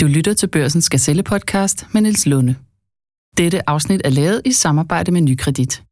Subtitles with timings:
[0.00, 2.54] Du lytter til Børsens Gazelle podcast med Niels Lunde.
[3.36, 5.82] Dette afsnit er lavet i samarbejde med Nykredit.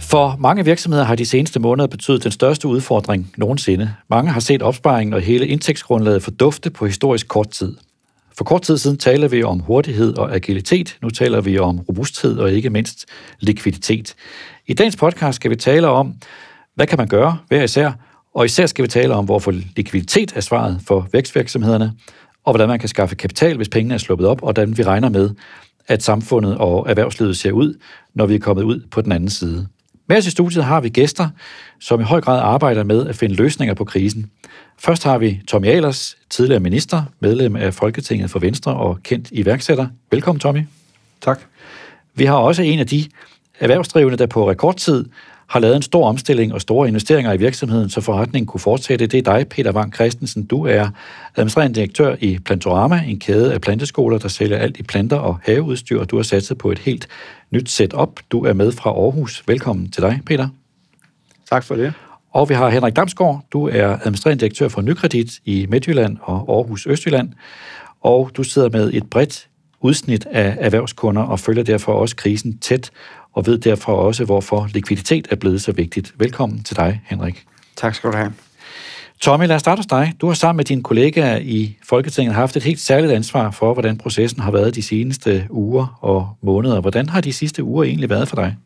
[0.00, 3.94] For mange virksomheder har de seneste måneder betydet den største udfordring nogensinde.
[4.10, 7.76] Mange har set opsparingen og hele indtægtsgrundlaget fordufte på historisk kort tid.
[8.36, 10.96] For kort tid siden taler vi om hurtighed og agilitet.
[11.02, 13.06] Nu taler vi om robusthed og ikke mindst
[13.40, 14.14] likviditet.
[14.66, 16.14] I dagens podcast skal vi tale om,
[16.74, 17.92] hvad kan man gøre hver især,
[18.34, 21.92] og især skal vi tale om, hvorfor likviditet er svaret for vækstvirksomhederne,
[22.44, 25.08] og hvordan man kan skaffe kapital, hvis pengene er sluppet op, og hvordan vi regner
[25.08, 25.30] med,
[25.88, 27.74] at samfundet og erhvervslivet ser ud,
[28.14, 29.66] når vi er kommet ud på den anden side.
[30.08, 31.28] Med os i studiet har vi gæster,
[31.80, 34.30] som i høj grad arbejder med at finde løsninger på krisen.
[34.84, 39.86] Først har vi Tommy Ahlers, tidligere minister, medlem af Folketinget for Venstre og kendt iværksætter.
[40.10, 40.62] Velkommen, Tommy.
[41.20, 41.40] Tak.
[42.14, 43.04] Vi har også en af de
[43.60, 45.04] erhvervsdrivende, der på rekordtid
[45.46, 49.06] har lavet en stor omstilling og store investeringer i virksomheden, så forretningen kunne fortsætte.
[49.06, 50.44] Det er dig, Peter Wang Christensen.
[50.44, 50.88] Du er
[51.36, 56.00] administrerende direktør i Plantorama, en kæde af planteskoler, der sælger alt i planter og haveudstyr,
[56.00, 57.08] og du har sat sig på et helt
[57.50, 58.20] nyt setup.
[58.30, 59.42] Du er med fra Aarhus.
[59.46, 60.48] Velkommen til dig, Peter.
[61.50, 61.92] Tak for det.
[62.32, 63.44] Og vi har Henrik Damsgaard.
[63.52, 67.32] Du er administrerende direktør for Nykredit i Midtjylland og Aarhus Østjylland.
[68.00, 69.48] Og du sidder med et bredt
[69.80, 72.90] udsnit af erhvervskunder og følger derfor også krisen tæt
[73.32, 76.14] og ved derfor også, hvorfor likviditet er blevet så vigtigt.
[76.18, 77.44] Velkommen til dig, Henrik.
[77.76, 78.32] Tak skal du have.
[79.20, 80.12] Tommy, lad os starte hos dig.
[80.20, 83.98] Du har sammen med dine kollegaer i Folketinget haft et helt særligt ansvar for, hvordan
[83.98, 86.80] processen har været de seneste uger og måneder.
[86.80, 88.56] Hvordan har de sidste uger egentlig været for dig?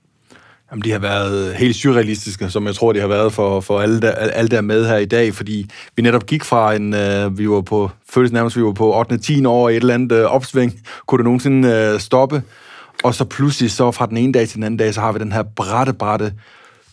[0.71, 4.01] Jamen, de har været helt surrealistiske, som jeg tror, de har været for, for alle,
[4.01, 7.39] der, alle, der er med her i dag, fordi vi netop gik fra en, øh,
[7.39, 9.19] vi var på, føles nærmest, vi var på 8.
[9.19, 9.45] 10.
[9.45, 10.81] år i et eller andet øh, opsving.
[11.07, 12.43] Kunne det nogensinde øh, stoppe?
[13.05, 15.19] Og så pludselig, så fra den ene dag til den anden dag, så har vi
[15.19, 16.33] den her bratte, bratte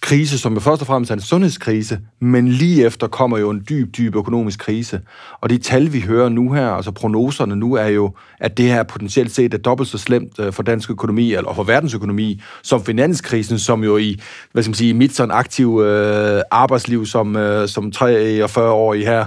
[0.04, 3.66] krise, som jo først og fremmest er en sundhedskrise, men lige efter kommer jo en
[3.70, 5.02] dyb, dyb økonomisk krise.
[5.41, 8.84] Og de tal, vi hører nu her, altså prognoserne nu, er jo, at det her
[8.84, 13.59] potentielt set er dobbelt så slemt øh, for dansk økonomi, eller for verdensøkonomi, som finanskrisen,
[13.59, 14.19] som jo i,
[14.52, 19.25] hvad skal man sige, mit sådan aktiv øh, arbejdsliv som, øh, som 43-årig her,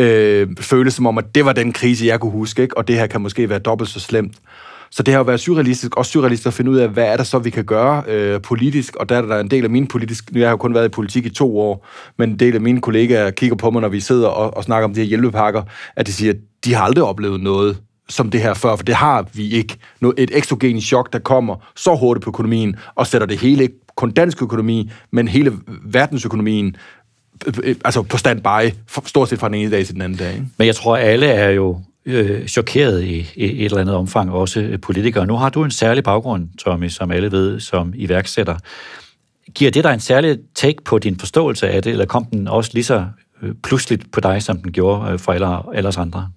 [0.00, 2.76] øh, føles som om, at det var den krise, jeg kunne huske, ikke?
[2.76, 4.34] og det her kan måske være dobbelt så slemt.
[4.96, 7.24] Så det har jo været surrealistisk, også surrealistisk at finde ud af, hvad er der
[7.24, 10.32] så, vi kan gøre øh, politisk, og der er der en del af min politisk,
[10.32, 11.86] nu jeg har jo kun været i politik i to år,
[12.18, 14.84] men en del af mine kollegaer kigger på mig, når vi sidder og, og snakker
[14.84, 15.62] om de her hjælpepakker,
[15.96, 17.76] at de siger, at de har aldrig oplevet noget
[18.08, 19.76] som det her før, for det har vi ikke.
[20.00, 23.74] Noget, Et eksogen chok, der kommer så hurtigt på økonomien, og sætter det hele, ikke
[23.96, 25.52] kun dansk økonomi, men hele
[25.84, 26.76] verdensøkonomien
[27.46, 28.74] øh, øh, altså på standby,
[29.06, 30.32] stort set fra den ene dag til den anden dag.
[30.32, 30.46] Ikke?
[30.58, 34.78] Men jeg tror, alle er jo øh, chokeret i, i et eller andet omfang, også
[34.82, 35.26] politikere.
[35.26, 38.56] Nu har du en særlig baggrund, Tommy, som alle ved, som iværksætter.
[39.54, 42.70] Giver det dig en særlig take på din forståelse af det, eller kom den også
[42.74, 43.06] lige så
[43.42, 46.28] øh, pludseligt på dig, som den gjorde øh, for alle, alle os andre?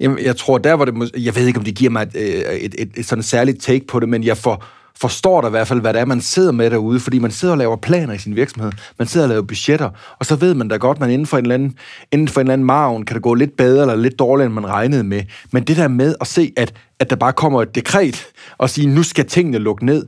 [0.00, 1.10] Jamen, jeg tror, der var det...
[1.16, 4.00] Jeg ved ikke, om det giver mig et, et, et, et sådan særligt take på
[4.00, 4.64] det, men jeg får
[5.00, 7.52] forstår der i hvert fald, hvad det er, man sidder med derude, fordi man sidder
[7.52, 10.68] og laver planer i sin virksomhed, man sidder og laver budgetter, og så ved man
[10.68, 11.74] da godt, at man inden for en eller anden,
[12.12, 14.54] inden for en eller anden margen kan det gå lidt bedre eller lidt dårligere, end
[14.54, 15.22] man regnede med.
[15.52, 18.26] Men det der med at se, at, at der bare kommer et dekret
[18.58, 20.06] og sige, nu skal tingene lukke ned,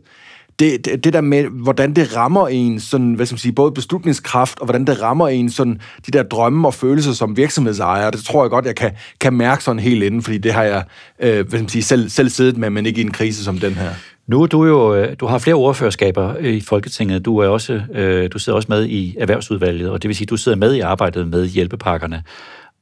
[0.58, 3.72] det, det, det der med, hvordan det rammer en, sådan, hvad skal man sige, både
[3.72, 8.24] beslutningskraft, og hvordan det rammer en, sådan, de der drømme og følelser som virksomhedsejer, det
[8.24, 8.90] tror jeg godt, jeg kan,
[9.20, 10.84] kan mærke sådan helt inden, fordi det har jeg
[11.20, 13.58] øh, hvad skal man sige, selv, selv siddet med, men ikke i en krise som
[13.58, 13.90] den her.
[14.26, 17.24] Nu du jo, øh, du har flere ordførerskaber i Folketinget.
[17.24, 20.36] Du er også, øh, du sidder også med i erhvervsudvalget, og det vil sige, du
[20.36, 22.22] sidder med i arbejdet med hjælpepakkerne.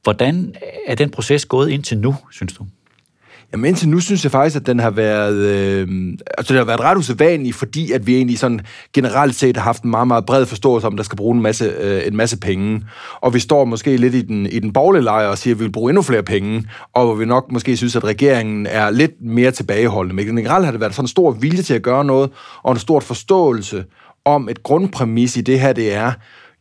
[0.03, 0.55] Hvordan
[0.87, 2.65] er den proces gået indtil nu, synes du?
[3.53, 5.87] Jamen indtil nu synes jeg faktisk, at den har været, øh,
[6.37, 8.61] altså det har været ret usædvanlig, fordi at vi egentlig sådan
[8.93, 11.41] generelt set har haft en meget, meget bred forståelse om, at der skal bruge en
[11.41, 12.83] masse, øh, en masse penge.
[13.21, 15.63] Og vi står måske lidt i den, i den borgerlige lejr og siger, at vi
[15.63, 19.21] vil bruge endnu flere penge, og hvor vi nok måske synes, at regeringen er lidt
[19.21, 20.15] mere tilbageholdende.
[20.15, 22.29] Men generelt har det været sådan en stor vilje til at gøre noget,
[22.63, 23.85] og en stor forståelse
[24.25, 26.11] om et grundpræmis i det her, det er,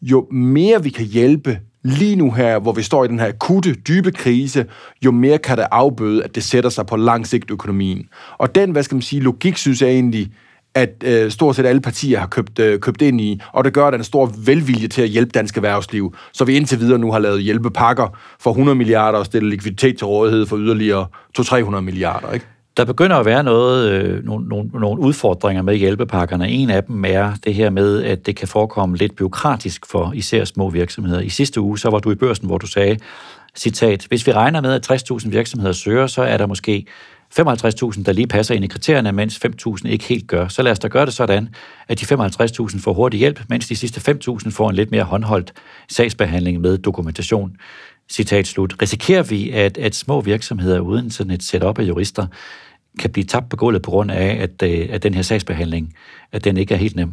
[0.03, 3.75] jo mere vi kan hjælpe lige nu her, hvor vi står i den her akutte,
[3.75, 4.67] dybe krise,
[5.05, 8.09] jo mere kan det afbøde, at det sætter sig på lang sigt økonomien.
[8.39, 10.33] Og den, hvad skal man sige, logik, synes jeg egentlig,
[10.75, 13.87] at øh, stort set alle partier har købt, øh, købt ind i, og det gør,
[13.87, 16.99] at der er en stor velvilje til at hjælpe dansk erhvervsliv, så vi indtil videre
[16.99, 21.07] nu har lavet hjælpepakker for 100 milliarder og stillet likviditet til rådighed for yderligere
[21.39, 22.33] 200-300 milliarder.
[22.33, 22.47] Ikke?
[22.77, 26.49] Der begynder at være noget, øh, nogle, nogle, nogle udfordringer med hjælpepakkerne.
[26.49, 30.45] En af dem er det her med, at det kan forekomme lidt byråkratisk for især
[30.45, 31.21] små virksomheder.
[31.21, 32.99] I sidste uge, så var du i børsen, hvor du sagde,
[33.57, 36.87] citat, hvis vi regner med, at 60.000 virksomheder søger, så er der måske
[37.41, 40.49] 55.000, der lige passer ind i kriterierne, mens 5.000 ikke helt gør.
[40.49, 41.49] Så lad os da gøre det sådan,
[41.89, 45.53] at de 55.000 får hurtig hjælp, mens de sidste 5.000 får en lidt mere håndholdt
[45.89, 47.57] sagsbehandling med dokumentation.
[48.11, 48.75] Citat slut.
[48.83, 52.27] Risikerer vi, at, at små virksomheder uden sådan et setup af jurister
[52.99, 55.95] kan blive tabt på gulvet på grund af, at, øh, at den her sagsbehandling,
[56.33, 57.13] at den ikke er helt nem?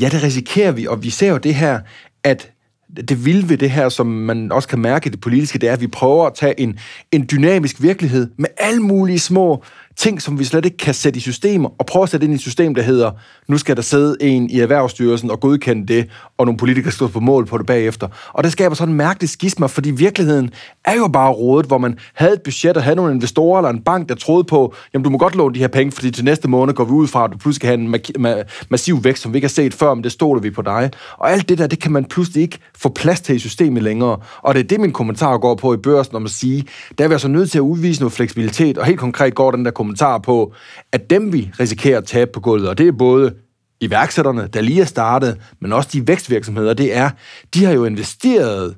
[0.00, 1.80] Ja, det risikerer vi, og vi ser jo det her,
[2.24, 2.50] at
[2.96, 5.72] det vilde ved det her, som man også kan mærke i det politiske, det er,
[5.72, 6.78] at vi prøver at tage en,
[7.12, 9.64] en dynamisk virkelighed med alle mulige små
[9.96, 12.34] ting, som vi slet ikke kan sætte i systemer, og prøve at sætte ind i
[12.34, 13.10] et system, der hedder,
[13.48, 16.08] nu skal der sidde en i Erhvervsstyrelsen og godkende det,
[16.38, 18.08] og nogle politikere skal stå på mål på det bagefter.
[18.32, 20.50] Og det skaber sådan en mærkelig skisma, fordi virkeligheden
[20.84, 23.80] er jo bare rådet, hvor man havde et budget og havde nogle investorer eller en
[23.80, 26.48] bank, der troede på, jamen du må godt låne de her penge, fordi til næste
[26.48, 29.22] måned går vi ud fra, at du pludselig skal have en ma- ma- massiv vækst,
[29.22, 30.90] som vi ikke har set før, men det stoler vi på dig.
[31.18, 34.18] Og alt det der, det kan man pludselig ikke få plads til i systemet længere.
[34.42, 36.64] Og det er det, min kommentar går på i børsen om at sige,
[36.98, 39.64] der er vi altså nødt til at udvise noget fleksibilitet, og helt konkret går den
[39.64, 40.54] der kommentar på,
[40.92, 43.34] at dem vi risikerer at tabe på gulvet, og det er både
[43.80, 47.10] iværksætterne, der lige er startet, men også de vækstvirksomheder, det er,
[47.54, 48.76] de har jo investeret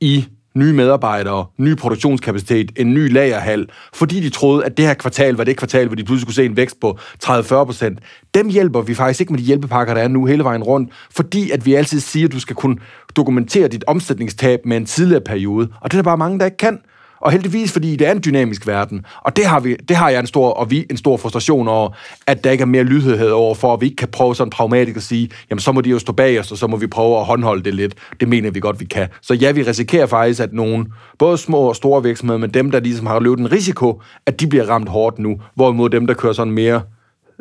[0.00, 0.26] i
[0.56, 5.44] nye medarbejdere, ny produktionskapacitet, en ny lagerhal, fordi de troede, at det her kvartal var
[5.44, 7.98] det kvartal, hvor de pludselig skulle se en vækst på 30-40 procent.
[8.34, 11.50] Dem hjælper vi faktisk ikke med de hjælpepakker, der er nu hele vejen rundt, fordi
[11.50, 12.76] at vi altid siger, at du skal kunne
[13.16, 15.68] dokumentere dit omsætningstab med en tidligere periode.
[15.80, 16.78] Og det er der bare mange, der ikke kan.
[17.24, 19.06] Og heldigvis, fordi det er en dynamisk verden.
[19.20, 21.90] Og det har, vi, det har jeg en stor, og vi en stor frustration over,
[22.26, 24.96] at der ikke er mere lydhed over for, at vi ikke kan prøve sådan pragmatisk
[24.96, 27.18] at sige, jamen så må de jo stå bag os, og så må vi prøve
[27.18, 27.94] at håndholde det lidt.
[28.20, 29.08] Det mener vi godt, vi kan.
[29.22, 30.88] Så ja, vi risikerer faktisk, at nogen,
[31.18, 34.46] både små og store virksomheder, men dem, der ligesom har løbet en risiko, at de
[34.46, 36.82] bliver ramt hårdt nu, hvorimod dem, der kører sådan mere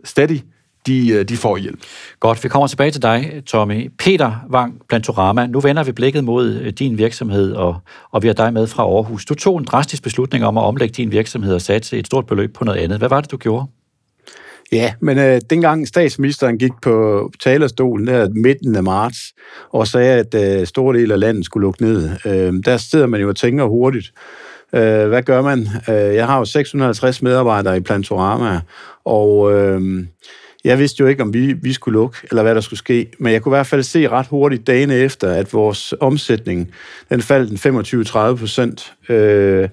[0.04, 0.40] steady,
[0.88, 1.80] de, øh, de får hjælp.
[2.20, 3.92] Godt, vi kommer tilbage til dig, Tommy.
[4.00, 5.48] Peter Wang, Plantorama.
[5.48, 7.76] Nu vender vi blikket mod øh, din virksomhed, og,
[8.12, 9.26] og vi har dig med fra Aarhus.
[9.26, 12.54] Du tog en drastisk beslutning om at omlægge din virksomhed og satse et stort beløb
[12.54, 12.98] på noget andet.
[12.98, 13.66] Hvad var det, du gjorde?
[14.72, 19.18] Ja, men øh, dengang statsministeren gik på talerstolen der midten af marts
[19.70, 23.22] og sagde, at øh, store dele af landet skulle lukke ned, øh, der sidder man
[23.22, 24.14] jo og tænker hurtigt.
[24.74, 25.68] Øh, hvad gør man?
[25.90, 28.62] Øh, jeg har jo 650 medarbejdere i Plantorama,
[29.06, 30.06] og øh,
[30.64, 33.34] jeg vidste jo ikke, om vi, vi skulle lukke, eller hvad der skulle ske, men
[33.34, 36.72] jeg kunne i hvert fald se ret hurtigt dagene efter, at vores omsætning,
[37.10, 37.80] den faldt en
[38.34, 39.70] 25-30 procent øh,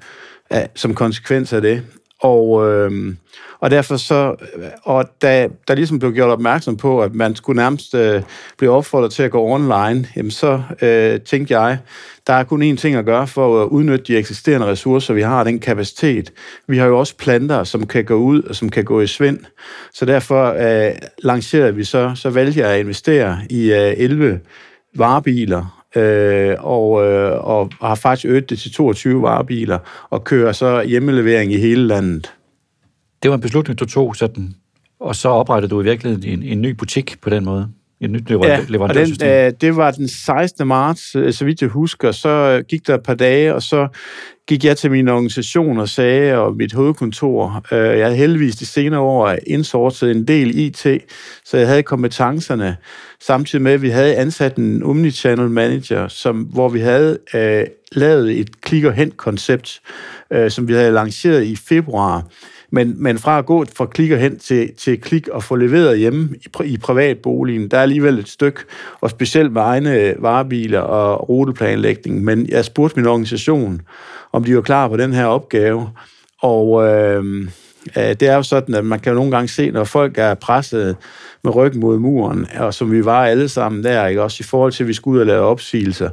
[0.74, 1.82] som konsekvens af det.
[2.20, 3.14] Og, øh,
[3.60, 4.34] og derfor så,
[4.82, 8.22] og da der ligesom blev gjort opmærksom på, at man skulle nærmest øh,
[8.58, 11.78] blive opfordret til at gå online, jamen så øh, tænkte jeg,
[12.26, 15.44] der er kun én ting at gøre for at udnytte de eksisterende ressourcer, vi har,
[15.44, 16.32] den kapacitet.
[16.68, 19.38] Vi har jo også planter, som kan gå ud og som kan gå i svind.
[19.92, 24.40] Så derfor øh, lancerede vi så, så valgte jeg at investere i øh, 11
[24.94, 29.78] varebiler, øh, og, øh, og har faktisk øget det til 22 varebiler,
[30.10, 32.34] og kører så hjemmelevering i hele landet.
[33.22, 34.54] Det var en beslutning, du tog sådan,
[35.00, 37.68] og så oprettede du i virkeligheden en, en ny butik på den måde.
[38.00, 39.28] Et nyt leverandørsystem.
[39.28, 40.66] Ja, den, øh, det var den 16.
[40.66, 42.12] marts, øh, så vidt jeg husker.
[42.12, 43.88] Så gik der et par dage, og så
[44.48, 48.66] gik jeg til min organisation og sagde, og mit hovedkontor, øh, jeg havde heldigvis de
[48.66, 50.86] senere år indsortet en del IT,
[51.44, 52.76] så jeg havde kompetencerne,
[53.20, 58.40] samtidig med, at vi havde ansat en omnichannel manager, som, hvor vi havde øh, lavet
[58.40, 59.80] et klik og hent koncept,
[60.32, 62.26] øh, som vi havde lanceret i februar.
[62.70, 65.98] Men, men fra at gå fra klik og hen til, til klik og få leveret
[65.98, 68.60] hjemme i, i privatboligen, der er alligevel et stykke,
[69.00, 72.24] og specielt med egne øh, varebiler og ruteplanlægning.
[72.24, 73.80] Men jeg spurgte min organisation,
[74.32, 75.90] om de var klar på den her opgave.
[76.42, 77.48] Og øh,
[77.96, 80.96] det er jo sådan, at man kan jo nogle gange se, når folk er presset
[81.44, 84.22] med ryggen mod muren, og som vi var alle sammen der, ikke?
[84.22, 86.10] også i forhold til, at vi skulle ud og lave opsigelser,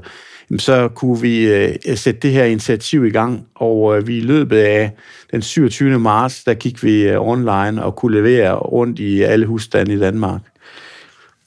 [0.58, 4.58] så kunne vi øh, sætte det her initiativ i gang, og øh, vi i løbet
[4.58, 4.92] af
[5.32, 6.00] den 27.
[6.00, 10.42] marts, der gik vi øh, online og kunne levere rundt i alle husstande i Danmark.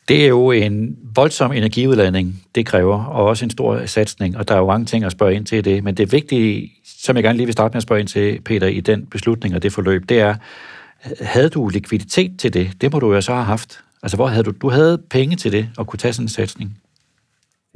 [0.08, 4.54] Det er jo en voldsom energiudladning, det kræver, og også en stor satsning, og der
[4.54, 7.24] er jo mange ting at spørge ind til i det, men det vigtige, som jeg
[7.24, 9.72] gerne lige vil starte med at spørge ind til, Peter, i den beslutning og det
[9.72, 10.34] forløb, det er,
[11.20, 12.70] havde du likviditet til det?
[12.80, 13.80] Det må du jo så have haft.
[14.02, 16.76] Altså, hvor havde du, du havde penge til det, og kunne tage sådan en satsning?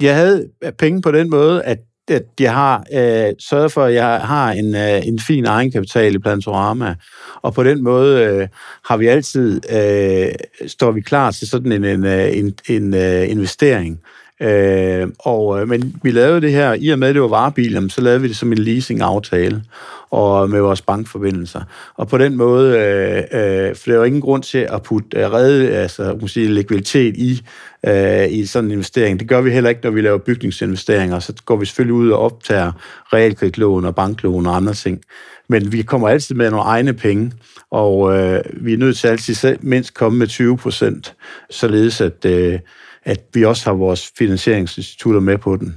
[0.01, 3.93] Jeg havde øh, penge på den måde, at at jeg har øh, sørget for, at
[3.93, 6.95] jeg har en, øh, en fin egenkapital i Plantorama,
[7.41, 8.47] og på den måde øh,
[8.85, 10.31] har vi altid, øh,
[10.67, 13.99] står vi klar til sådan en, en, øh, en, en øh, investering.
[14.41, 17.89] Øh, og, øh, men vi lavede det her, i og med at det var varebilen,
[17.89, 19.63] så lavede vi det som en leasing-aftale.
[20.09, 21.61] og med vores bankforbindelser.
[21.95, 25.31] Og på den måde, øh, øh, for der var ingen grund til at putte øh,
[25.33, 27.41] redde altså, man sige, likviditet i,
[27.87, 29.19] øh, i sådan en investering.
[29.19, 31.19] Det gør vi heller ikke, når vi laver bygningsinvesteringer.
[31.19, 32.71] Så går vi selvfølgelig ud og optager
[33.13, 35.01] realkreditlån og banklån og andre ting.
[35.49, 37.31] Men vi kommer altid med nogle egne penge,
[37.71, 41.13] og øh, vi er nødt til altid selv mindst komme med 20 procent,
[41.49, 42.59] således at, øh,
[43.05, 45.75] at vi også har vores finansieringsinstitutter med på den.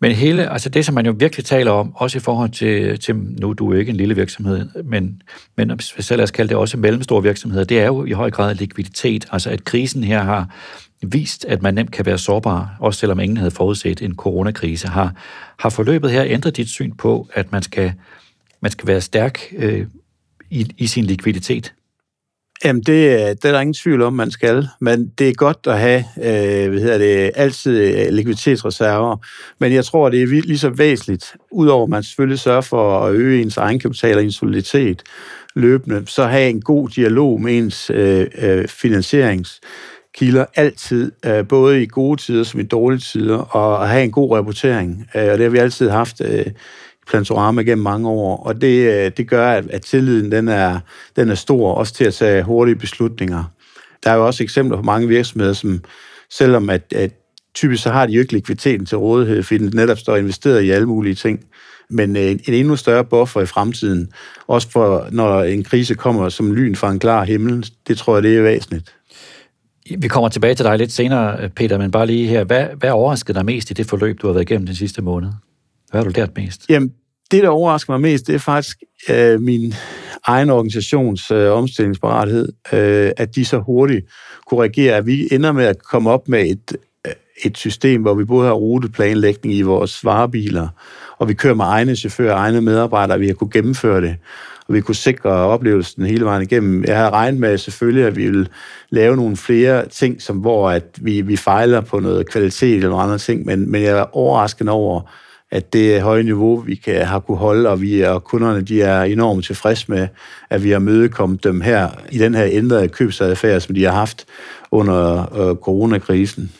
[0.00, 3.16] Men hele, altså det, som man jo virkelig taler om, også i forhold til, til
[3.16, 5.22] nu du er ikke en lille virksomhed, men,
[5.56, 8.54] men selv lad os kalde det også mellemstore virksomheder, det er jo i høj grad
[8.54, 9.28] likviditet.
[9.32, 10.54] Altså at krisen her har
[11.02, 14.88] vist, at man nemt kan være sårbar, også selvom ingen havde forudset en coronakrise.
[14.88, 15.12] Har,
[15.58, 17.92] har forløbet her ændret dit syn på, at man skal,
[18.60, 19.86] man skal være stærk øh,
[20.50, 21.74] i, i sin likviditet?
[22.64, 24.68] Jamen, det, det er der ingen tvivl om, man skal.
[24.80, 29.16] Men det er godt at have øh, hvad hedder det, altid øh, likviditetsreserver.
[29.58, 33.14] Men jeg tror, det er lige så væsentligt, udover at man selvfølgelig sørger for at
[33.14, 35.02] øge ens egenkapital og ens soliditet
[35.54, 41.86] løbende, så have en god dialog med ens øh, øh, finansieringskilder altid, øh, både i
[41.86, 45.08] gode tider som i dårlige tider, og have en god rapportering.
[45.14, 46.20] Øh, og det har vi altid haft
[47.08, 50.80] Plantorama gennem mange år, og det, øh, det gør, at, at tilliden den er,
[51.16, 53.44] den er stor, også til at tage hurtige beslutninger.
[54.04, 55.80] Der er jo også eksempler på mange virksomheder, som
[56.30, 57.10] selvom at, at
[57.54, 60.70] typisk så har de jo ikke likviditeten til rådighed, fordi den netop står investeret i
[60.70, 61.44] alle mulige ting,
[61.90, 64.08] men en, en endnu større buffer i fremtiden,
[64.46, 68.22] også for når en krise kommer som lyn fra en klar himmel, det tror jeg,
[68.22, 68.94] det er væsentligt.
[69.98, 72.44] Vi kommer tilbage til dig lidt senere, Peter, men bare lige her.
[72.44, 75.28] Hvad, hvad overraskede dig mest i det forløb, du har været igennem den sidste måned?
[75.90, 76.66] Hvad har du lært mest?
[76.68, 76.92] Jamen,
[77.30, 79.74] det, der overrasker mig mest, det er faktisk øh, min
[80.24, 84.06] egen organisations øh, omstillingsparathed, øh, at de så hurtigt
[84.46, 86.76] kunne reagere, at vi ender med at komme op med et,
[87.06, 87.12] øh,
[87.44, 90.68] et system, hvor vi både har ruteplanlægning i vores varebiler,
[91.18, 94.16] og vi kører med egne chauffører, egne medarbejdere, vi har kunne gennemføre det,
[94.68, 96.84] og vi kunne sikre oplevelsen hele vejen igennem.
[96.84, 98.46] Jeg havde regnet med selvfølgelig, at vi ville
[98.90, 103.18] lave nogle flere ting, som hvor at vi, vi fejler på noget kvalitet eller andre
[103.18, 105.00] ting, men, men jeg er overrasket over,
[105.50, 109.02] at det høje niveau, vi kan, har kunne holde, og vi og kunderne de er
[109.02, 110.08] enormt tilfredse med,
[110.50, 114.24] at vi har mødekommet dem her i den her ændrede købsadfærd, som de har haft
[114.70, 116.52] under øh, coronakrisen.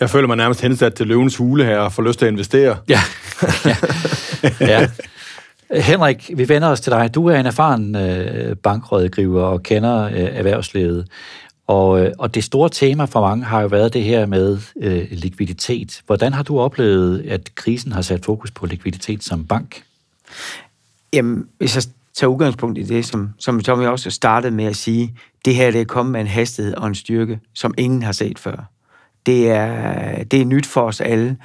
[0.00, 2.76] Jeg føler mig nærmest hensat til løvens hule her og får lyst til at investere.
[2.88, 3.00] Ja.
[3.64, 3.76] ja.
[4.60, 4.88] ja.
[5.70, 7.14] Henrik, vi vender os til dig.
[7.14, 11.06] Du er en erfaren øh, bankrådgiver og kender øh, erhvervslivet.
[11.68, 15.06] Og, øh, og det store tema for mange har jo været det her med øh,
[15.10, 16.02] likviditet.
[16.06, 19.82] Hvordan har du oplevet, at krisen har sat fokus på likviditet som bank?
[21.12, 21.82] Jamen, hvis jeg
[22.14, 25.80] tager udgangspunkt i det, som, som Tommy også startede med at sige, det her det
[25.80, 28.70] er kommet med en hastighed og en styrke, som ingen har set før.
[29.26, 31.36] Det er, det er nyt for os alle.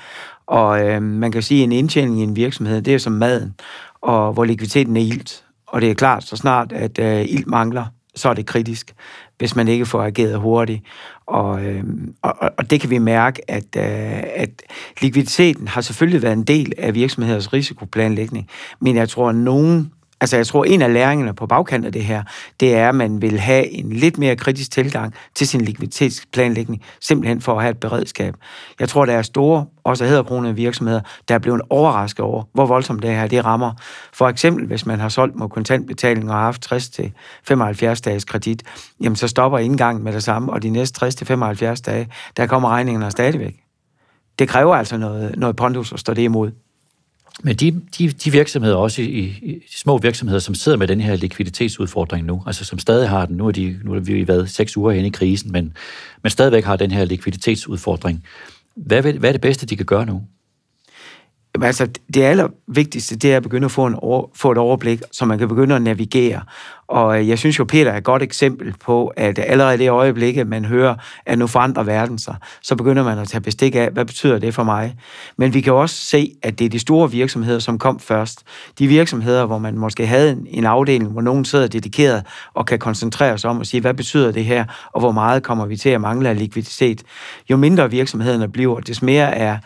[0.47, 3.55] Og øh, man kan sige, at en indtjening i en virksomhed, det er som maden,
[4.01, 5.43] og hvor likviditeten er ilt.
[5.67, 8.95] Og det er klart, så snart at øh, ilt mangler, så er det kritisk
[9.37, 10.81] hvis man ikke får ageret hurtigt.
[11.25, 11.83] Og, øh,
[12.21, 14.49] og, og det kan vi mærke, at, øh, at
[15.01, 19.91] likviditeten har selvfølgelig været en del af virksomheders risikoplanlægning, men jeg tror, at nogen
[20.23, 22.23] Altså, jeg tror, en af læringerne på bagkanten af det her,
[22.59, 27.41] det er, at man vil have en lidt mere kritisk tilgang til sin likviditetsplanlægning, simpelthen
[27.41, 28.35] for at have et beredskab.
[28.79, 33.03] Jeg tror, der er store, også hedderkronede virksomheder, der er blevet overrasket over, hvor voldsomt
[33.03, 33.71] det her det rammer.
[34.13, 38.63] For eksempel, hvis man har solgt med kontantbetaling og har haft 60-75 dages kredit,
[39.01, 43.05] jamen så stopper indgangen med det samme, og de næste 60-75 dage, der kommer regningerne
[43.05, 43.55] altså stadigvæk.
[44.39, 46.51] Det kræver altså noget, noget pondus at stå det imod.
[47.43, 49.05] Men de, de, de virksomheder, også i,
[49.41, 53.25] i de små virksomheder, som sidder med den her likviditetsudfordring nu, altså som stadig har
[53.25, 55.73] den, nu er, de, nu er vi været seks uger inde i krisen, men,
[56.23, 58.23] men stadigvæk har den her likviditetsudfordring.
[58.75, 60.21] Hvad, hvad er det bedste, de kan gøre nu?
[61.61, 65.25] Altså, det allervigtigste, det er at begynde at få, en over, få et overblik, så
[65.25, 66.41] man kan begynde at navigere.
[66.87, 69.89] Og øh, jeg synes jo, Peter er et godt eksempel på, at allerede i det
[69.89, 70.95] øjeblik, at man hører,
[71.25, 74.53] at nu forandrer verden sig, så begynder man at tage bestik af, hvad betyder det
[74.53, 74.95] for mig?
[75.37, 78.43] Men vi kan også se, at det er de store virksomheder, som kom først.
[78.79, 83.37] De virksomheder, hvor man måske havde en afdeling, hvor nogen sidder dedikeret og kan koncentrere
[83.37, 86.01] sig om at sige, hvad betyder det her, og hvor meget kommer vi til at
[86.01, 87.03] mangle af likviditet.
[87.49, 89.57] Jo mindre virksomhederne bliver, des mere er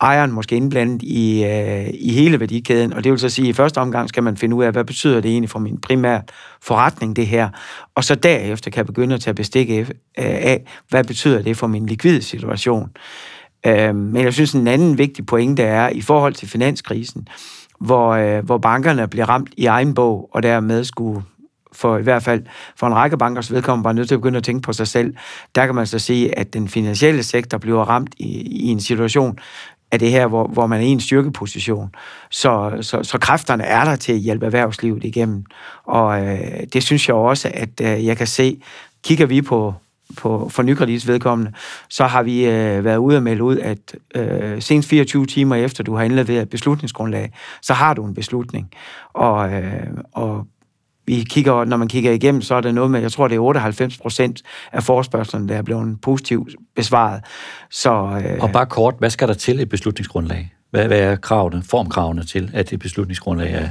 [0.00, 3.52] ejeren måske indblandet i, øh, i hele værdikæden, og det vil så sige, at i
[3.52, 6.22] første omgang skal man finde ud af, hvad betyder det egentlig for min primære
[6.62, 7.48] forretning, det her,
[7.94, 9.86] og så derefter kan jeg begynde at tage bestik af, øh,
[10.18, 12.90] af hvad betyder det for min likvid situation.
[13.66, 17.28] Øh, men jeg synes, en anden vigtig pointe er, i forhold til finanskrisen,
[17.80, 21.22] hvor, øh, hvor bankerne bliver ramt i egen bog, og dermed skulle
[21.76, 22.42] for i hvert fald
[22.76, 25.14] for en række bankers vedkommende var nødt til at begynde at tænke på sig selv.
[25.54, 29.38] Der kan man så sige, at den finansielle sektor bliver ramt i, i en situation,
[29.92, 31.90] af det her, hvor, hvor man er i en styrkeposition.
[32.30, 35.44] Så, så, så kræfterne er der til at hjælpe erhvervslivet igennem.
[35.84, 38.62] Og øh, det synes jeg også, at øh, jeg kan se,
[39.04, 39.74] kigger vi på,
[40.16, 41.52] på for Nykredits vedkommende,
[41.88, 45.84] så har vi øh, været ude og melde ud, at øh, senest 24 timer efter
[45.84, 48.70] du har indleveret beslutningsgrundlag, så har du en beslutning.
[49.12, 50.46] Og, øh, og
[51.06, 53.40] vi kigger, når man kigger igennem, så er det noget med, jeg tror, det er
[53.40, 57.24] 98 procent af forspørgslerne, der er blevet positivt besvaret.
[57.70, 60.52] Så, øh, og bare kort, hvad skal der til et beslutningsgrundlag?
[60.70, 63.68] Hvad, hvad er kravene, formkravene til, at det beslutningsgrundlag er?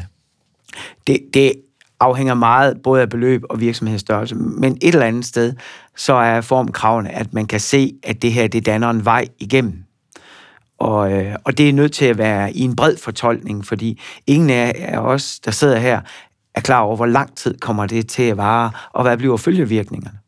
[1.07, 1.53] Det, det
[1.99, 5.53] afhænger meget både af beløb og virksomhedsstørrelse, men et eller andet sted,
[5.97, 9.85] så er formkravene, at man kan se, at det her, det danner en vej igennem.
[10.77, 14.49] Og, øh, og det er nødt til at være i en bred fortolkning, fordi ingen
[14.49, 16.01] af os, der sidder her,
[16.55, 20.19] er klar over, hvor lang tid kommer det til at vare, og hvad bliver følgevirkningerne.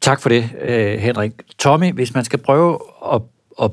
[0.00, 1.32] Tak for det, øh, Henrik.
[1.58, 2.78] Tommy, hvis man skal prøve
[3.12, 3.20] at,
[3.62, 3.70] at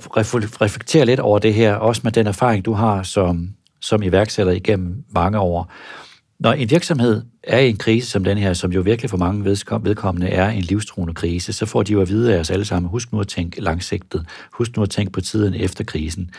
[0.62, 3.50] reflektere lidt over det her, også med den erfaring, du har som,
[3.82, 5.72] som iværksætter igennem mange år.
[6.40, 9.46] Når en virksomhed er i en krise som den her, som jo virkelig for mange
[9.84, 12.90] vedkommende er en livstruende krise, så får de jo at vide af os alle sammen,
[12.90, 16.32] husk nu at tænke langsigtet, husk nu at tænke på tiden efter krisen.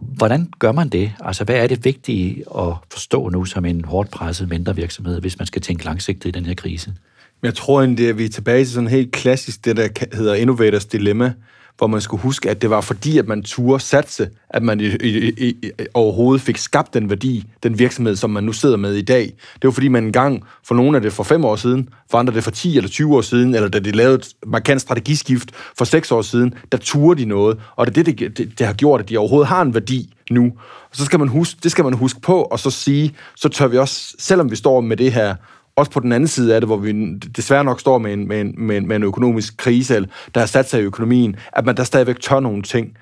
[0.00, 1.12] Hvordan gør man det?
[1.20, 5.38] Altså, hvad er det vigtige at forstå nu som en hårdt presset mindre virksomhed, hvis
[5.38, 6.94] man skal tænke langsigtet i den her krise?
[7.42, 10.86] Jeg tror egentlig, at vi er tilbage til sådan helt klassisk, det der hedder Innovators
[10.86, 11.32] Dilemma,
[11.80, 14.84] hvor man skulle huske, at det var fordi, at man turde satse, at man i,
[14.84, 19.02] i, i, overhovedet fik skabt den værdi, den virksomhed, som man nu sidder med i
[19.02, 19.22] dag.
[19.54, 22.34] Det var fordi, man engang, for nogle af det for fem år siden, for andre
[22.34, 25.84] det for 10 eller 20 år siden, eller da de lavede et markant strategiskift for
[25.84, 28.74] seks år siden, der turde de noget, og det er det, det, det, det har
[28.74, 30.44] gjort, at de overhovedet har en værdi nu.
[30.90, 33.66] Og så skal man huske, det skal man huske på, og så sige, så tør
[33.66, 35.34] vi også, selvom vi står med det her
[35.80, 38.40] også på den anden side af det, hvor vi desværre nok står med en, med
[38.40, 41.76] en, med en, med en økonomisk krise, der har sat sig i økonomien, at man
[41.76, 42.96] der stadigvæk tør nogle ting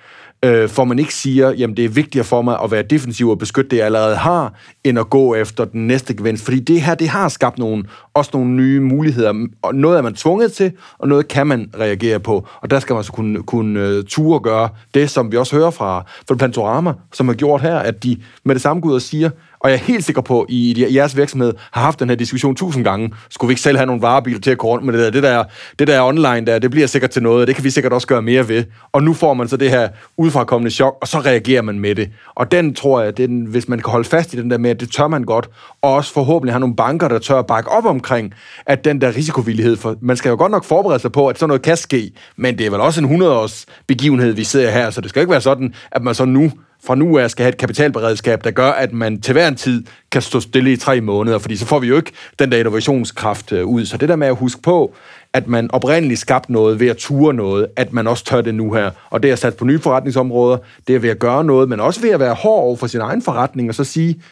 [0.45, 3.39] øh, for man ikke siger, jamen det er vigtigere for mig at være defensiv og
[3.39, 4.55] beskytte det, jeg allerede har,
[4.85, 6.45] end at gå efter den næste gevinst.
[6.45, 9.47] Fordi det her, det har skabt nogle, også nogle nye muligheder.
[9.63, 12.47] Og noget er man tvunget til, og noget kan man reagere på.
[12.61, 15.57] Og der skal man så kunne, kunne øh, uh, ture gøre det, som vi også
[15.57, 18.95] hører fra, fra Plantorama, som har gjort her, at de med det samme går ud
[18.95, 19.31] og siger,
[19.61, 22.17] og jeg er helt sikker på, at I, I jeres virksomhed har haft den her
[22.17, 23.13] diskussion tusind gange.
[23.31, 25.11] Skulle vi ikke selv have nogle varebiler til at køre rundt med det der?
[25.11, 25.45] Det der,
[25.79, 28.07] det der online der, det bliver sikkert til noget, og det kan vi sikkert også
[28.07, 28.65] gøre mere ved.
[28.93, 32.11] Og nu får man så det her udfrakommende chok, og så reagerer man med det.
[32.35, 34.81] Og den tror jeg, den, hvis man kan holde fast i den der med, at
[34.81, 35.49] det tør man godt,
[35.83, 38.35] og også forhåbentlig har nogle banker, der tør at bakke op omkring,
[38.67, 41.49] at den der risikovillighed, for man skal jo godt nok forberede sig på, at sådan
[41.49, 45.01] noget kan ske, men det er vel også en 100-års begivenhed, vi ser her, så
[45.01, 46.53] det skal ikke være sådan, at man så nu
[46.85, 49.85] fra nu af skal have et kapitalberedskab, der gør, at man til hver en tid
[50.13, 53.53] kan stå stille i tre måneder, fordi så får vi jo ikke den der innovationskraft
[53.53, 53.87] øh, ud.
[53.87, 54.95] Så det der med at huske på,
[55.33, 58.73] at man oprindeligt skabte noget ved at ture noget, at man også tør det nu
[58.73, 58.91] her.
[59.11, 62.01] Og det er sat på nye forretningsområder, det er ved at gøre noget, men også
[62.01, 64.23] ved at være hård over for sin egen forretning, og så sige,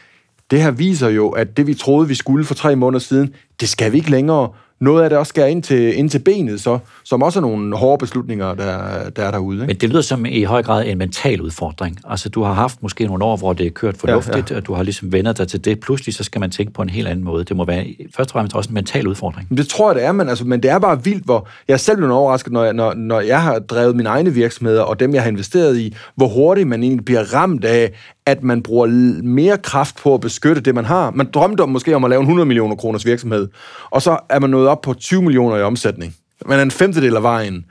[0.50, 3.68] det her viser jo, at det vi troede, vi skulle for tre måneder siden, det
[3.68, 4.48] skal vi ikke længere
[4.80, 7.76] noget af det også skal ind til, ind til benet, så, som også er nogle
[7.76, 9.56] hårde beslutninger, der, der er derude.
[9.56, 9.66] Ikke?
[9.66, 11.98] Men det lyder som i høj grad en mental udfordring.
[12.04, 14.60] Altså, du har haft måske nogle år, hvor det er kørt fornuftigt, ja, ja.
[14.60, 15.80] og du har ligesom vendt dig til det.
[15.80, 17.44] Pludselig så skal man tænke på en helt anden måde.
[17.44, 19.58] Det må være først og fremmest også en mental udfordring.
[19.58, 21.96] Det tror jeg, det er, men, altså, men det er bare vildt, hvor jeg selv
[21.96, 25.22] blevet overrasket, når jeg, når, når jeg har drevet mine egne virksomheder, og dem, jeg
[25.22, 27.92] har investeret i, hvor hurtigt man egentlig bliver ramt af,
[28.26, 28.86] at man bruger
[29.22, 31.10] mere kraft på at beskytte det, man har.
[31.10, 33.45] Man drømte om måske om at lave en 100 millioner kroners virksomhed,
[33.90, 36.14] og så er man nået op på 20 millioner i omsætning.
[36.46, 37.64] Man er en femtedel af vejen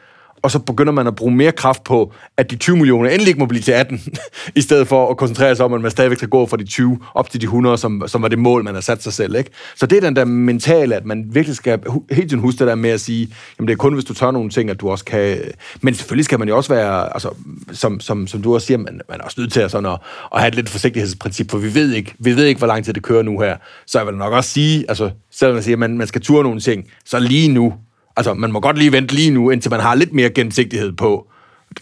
[0.45, 3.39] og så begynder man at bruge mere kraft på, at de 20 millioner endelig ikke
[3.39, 4.01] må blive til 18,
[4.55, 6.99] i stedet for at koncentrere sig om, at man stadigvæk skal gå fra de 20
[7.13, 9.35] op til de 100, som, som var det mål, man har sat sig selv.
[9.35, 9.49] Ikke?
[9.75, 11.79] Så det er den der mentale, at man virkelig skal
[12.11, 13.27] helt tiden huske det der med at sige,
[13.59, 15.37] jamen det er kun, hvis du tør nogle ting, at du også kan...
[15.81, 17.29] Men selvfølgelig skal man jo også være, altså,
[17.71, 19.99] som, som, som du også siger, man, man er også nødt til at, sådan at,
[20.33, 22.93] at have et lidt forsigtighedsprincip, for vi ved, ikke, vi ved ikke, hvor lang tid
[22.93, 23.57] det kører nu her.
[23.87, 26.43] Så jeg vil nok også sige, altså, selvom man siger, at man, man skal ture
[26.43, 27.73] nogle ting, så lige nu,
[28.17, 31.27] Altså, man må godt lige vente lige nu, indtil man har lidt mere gennemsigtighed på.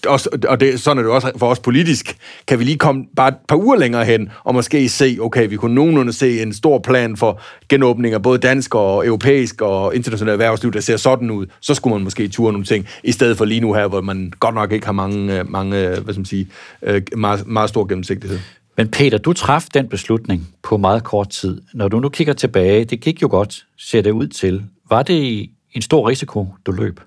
[0.08, 2.17] Og, og det, sådan er det også for os politisk.
[2.48, 5.56] Kan vi lige komme bare et par uger længere hen, og måske se, okay, vi
[5.56, 10.32] kunne nogenlunde se en stor plan for genåbning af både dansk og europæisk og internationalt
[10.32, 13.46] erhvervsliv, der ser sådan ud, så skulle man måske ture nogle ting, i stedet for
[13.46, 16.19] lige nu her, hvor man godt nok ikke har mange, øh, mange øh, hvad skal
[16.19, 16.48] man sige,
[16.84, 18.39] øh, meget, meget stor gennemsigtighed.
[18.78, 21.62] Men Peter, du traf den beslutning på meget kort tid.
[21.74, 24.63] Når du nu kigger tilbage, det gik jo godt, ser det ud til.
[24.89, 27.00] Var det en stor risiko, du løb?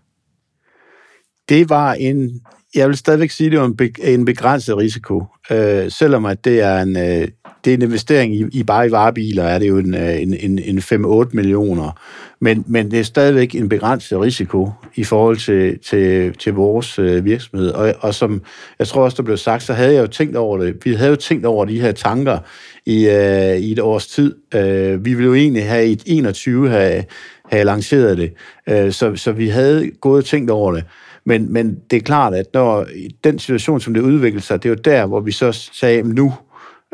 [1.49, 2.41] det var en,
[2.75, 5.25] jeg vil stadigvæk sige, det var en, be, en begrænset risiko.
[5.51, 7.29] Øh, selvom at det er en, øh,
[7.65, 10.35] det er en investering i, i bare i varebiler, er det jo en, øh, en,
[10.35, 12.01] en, en 5-8 millioner.
[12.41, 17.25] Men, men det er stadigvæk en begrænset risiko i forhold til, til, til vores øh,
[17.25, 17.71] virksomhed.
[17.71, 18.43] Og, og som
[18.79, 20.77] jeg tror også, der blev sagt, så havde jeg jo tænkt over det.
[20.85, 22.39] Vi havde jo tænkt over de her tanker
[22.87, 24.35] i, øh, i et års tid.
[24.55, 27.05] Øh, vi ville jo egentlig have i et 21 have,
[27.51, 28.33] havde lanceret det.
[28.69, 30.85] Øh, så, så vi havde gået tænkt over det.
[31.25, 32.87] Men, men det er klart, at når
[33.25, 36.35] den situation, som det udviklede sig, det er jo der, hvor vi så sagde, nu,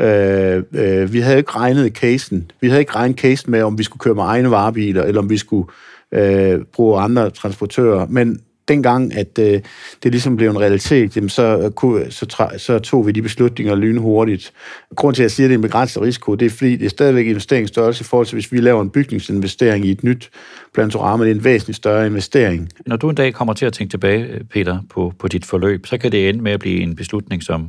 [0.01, 2.51] øh, øh, vi havde ikke regnet casen.
[2.61, 5.31] Vi havde ikke regnet casen med, om vi skulle køre med egne varebiler, eller om
[5.31, 5.69] vi skulle
[6.13, 8.07] øh, bruge andre transportører.
[8.07, 8.41] Men
[8.73, 9.61] dengang, at øh,
[10.03, 14.53] det ligesom blev en realitet, jamen så, kunne, så, så tog vi de beslutninger lynhurtigt.
[14.97, 16.85] Grunden til, at jeg siger, at det er en begrænset risiko, det er fordi, det
[16.85, 20.31] er stadigvæk investeringsstørrelse i forhold til, hvis vi laver en bygningsinvestering i et nyt
[20.75, 22.69] plantorama, det er en væsentlig større investering.
[22.87, 25.99] Når du en dag kommer til at tænke tilbage, Peter, på, på dit forløb, så
[25.99, 27.69] kan det ende med at blive en beslutning, som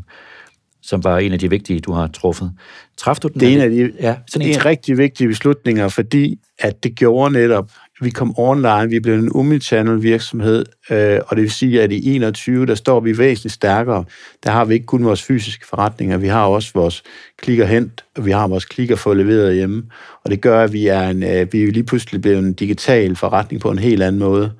[0.85, 2.51] som var en af de vigtige, du har truffet.
[2.97, 3.39] Træf du den?
[3.39, 7.33] Det er en af de ja, sådan en rigtig vigtige beslutninger, fordi at det gjorde
[7.33, 7.71] netop,
[8.03, 12.15] vi kom online, vi blev en omnichannel virksomhed, øh, og det vil sige, at i
[12.15, 14.03] 21, der står vi væsentligt stærkere.
[14.43, 17.03] Der har vi ikke kun vores fysiske forretninger, vi har også vores
[17.37, 19.83] klikker hent, og vi har vores klikker få leveret hjemme,
[20.23, 23.15] og det gør, at vi er, en, øh, vi er lige pludselig blevet en digital
[23.15, 24.51] forretning på en helt anden måde,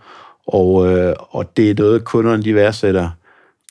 [0.47, 3.10] og, øh, og det er noget, kunderne de værdsætter.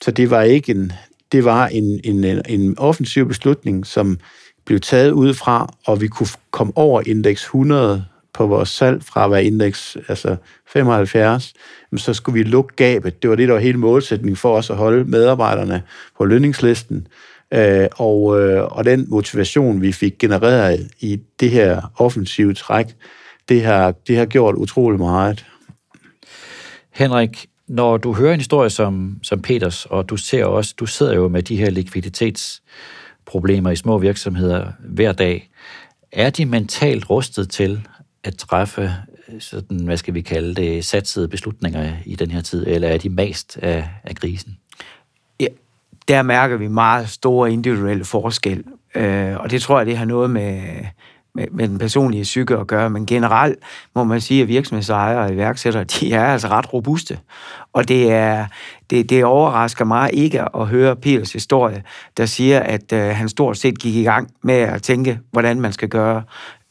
[0.01, 0.91] Så det var ikke en,
[1.31, 4.17] det var en, en, en offensiv beslutning, som
[4.65, 9.31] blev taget udefra, og vi kunne komme over indeks 100 på vores salg fra at
[9.31, 10.35] være indeks altså
[10.67, 11.53] 75,
[11.97, 13.21] så skulle vi lukke gabet.
[13.21, 15.81] Det var det, der var hele målsætningen for os at holde medarbejderne
[16.17, 17.07] på lønningslisten.
[17.53, 22.85] Øh, og, øh, og den motivation, vi fik genereret i det her offensive træk,
[23.49, 25.45] det har, det har gjort utrolig meget.
[26.91, 31.15] Henrik, når du hører en historie som, som Peters, og du ser også, du sidder
[31.15, 35.49] jo med de her likviditetsproblemer i små virksomheder hver dag,
[36.11, 37.87] er de mentalt rustet til
[38.23, 38.91] at træffe
[39.27, 42.97] øh, sådan, hvad skal vi kalde det, satsede beslutninger i den her tid, eller er
[42.97, 44.57] de mast af, af krisen?
[45.39, 45.47] Ja,
[46.07, 48.63] der mærker vi meget store individuelle forskel,
[48.95, 50.61] øh, og det tror jeg, det har noget med,
[51.35, 53.59] med, med den personlige psyke at gøre, men generelt
[53.95, 57.19] må man sige, at virksomhedsejere og iværksættere, de er altså ret robuste.
[57.73, 58.45] Og det, er,
[58.93, 61.83] det, det overrasker mig ikke at høre Peters historie,
[62.17, 65.73] der siger, at øh, han stort set gik i gang med at tænke, hvordan man
[65.73, 66.23] skal gøre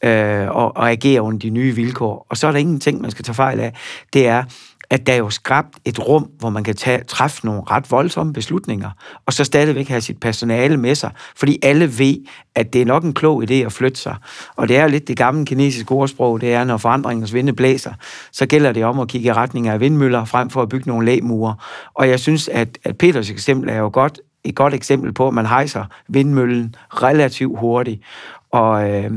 [0.03, 2.25] øh, og, og agere under de nye vilkår.
[2.29, 3.73] Og så er der ingenting, man skal tage fejl af.
[4.13, 4.43] Det er,
[4.93, 8.33] at der er jo skabt et rum, hvor man kan tage, træffe nogle ret voldsomme
[8.33, 8.89] beslutninger,
[9.25, 12.15] og så stadigvæk have sit personale med sig, fordi alle ved,
[12.55, 14.15] at det er nok en klog idé at flytte sig.
[14.55, 17.93] Og det er lidt det gamle kinesiske ordsprog, det er, når forandringens vinde blæser,
[18.31, 21.05] så gælder det om at kigge i retning af vindmøller, frem for at bygge nogle
[21.05, 21.55] lægmure.
[21.93, 25.33] Og jeg synes, at, at Peters eksempel er jo godt, et godt eksempel på, at
[25.33, 28.01] man hejser vindmøllen relativt hurtigt.
[28.51, 29.11] Og, øh,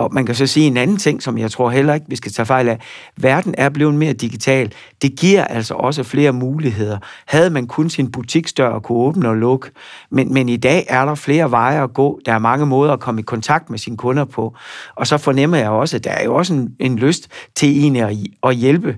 [0.00, 2.32] og man kan så sige en anden ting, som jeg tror heller ikke, vi skal
[2.32, 2.78] tage fejl af.
[3.16, 4.72] Verden er blevet mere digital.
[5.02, 6.98] Det giver altså også flere muligheder.
[7.26, 9.70] Havde man kun sin butiksdør og kunne åbne og lukke,
[10.10, 12.20] men, men i dag er der flere veje at gå.
[12.26, 14.54] Der er mange måder at komme i kontakt med sine kunder på.
[14.94, 17.96] Og så fornemmer jeg også, at der er jo også en, en lyst til en
[17.96, 18.96] at, at hjælpe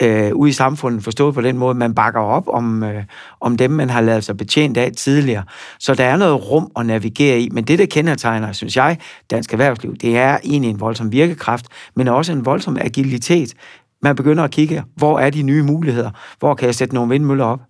[0.00, 3.04] øh, ude i samfundet, forstået på den måde, man bakker op om, øh,
[3.40, 5.42] om dem, man har lavet sig betjent af tidligere.
[5.78, 8.98] Så der er noget rum at navigere i, men det, der kendetegner, synes jeg,
[9.30, 13.54] dansk erhvervsliv, det er egentlig en voldsom virkekraft, men også en voldsom agilitet.
[14.02, 16.10] Man begynder at kigge, hvor er de nye muligheder?
[16.38, 17.60] Hvor kan jeg sætte nogle vindmøller op?